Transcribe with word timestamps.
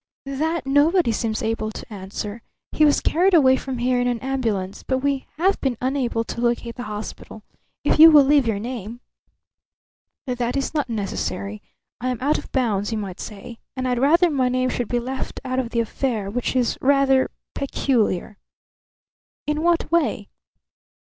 "That 0.25 0.65
nobody 0.65 1.11
seems 1.11 1.43
able 1.43 1.69
to 1.69 1.93
answer. 1.93 2.41
He 2.71 2.83
was 2.85 3.01
carried 3.01 3.35
away 3.35 3.55
from 3.55 3.77
here 3.77 4.01
in 4.01 4.07
an 4.07 4.19
ambulance; 4.21 4.81
but 4.81 4.97
we 4.97 5.27
have 5.37 5.61
been 5.61 5.77
unable 5.79 6.23
to 6.23 6.41
locate 6.41 6.73
the 6.75 6.85
hospital. 6.89 7.43
If 7.83 7.99
you 7.99 8.09
will 8.09 8.23
leave 8.23 8.47
your 8.47 8.57
name" 8.57 9.01
"That 10.25 10.57
is 10.57 10.73
not 10.73 10.89
necessary. 10.89 11.61
I 11.99 12.09
am 12.09 12.17
out 12.19 12.39
of 12.39 12.51
bounds, 12.51 12.91
you 12.91 12.97
might 12.97 13.19
say, 13.19 13.59
and 13.77 13.87
I'd 13.87 13.99
rather 13.99 14.31
my 14.31 14.49
name 14.49 14.69
should 14.69 14.87
be 14.87 14.99
left 14.99 15.39
out 15.45 15.59
of 15.59 15.69
the 15.69 15.81
affair, 15.81 16.31
which 16.31 16.55
is 16.55 16.79
rather 16.81 17.29
peculiar." 17.53 18.39
"In 19.45 19.61
what 19.61 19.91
way?" 19.91 20.29